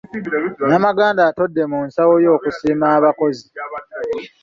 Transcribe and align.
Namaganda 0.69 1.21
atodde 1.29 1.61
mu 1.71 1.79
nsawo 1.87 2.13
ye 2.23 2.29
okusiima 2.37 2.85
abakozi. 2.97 3.45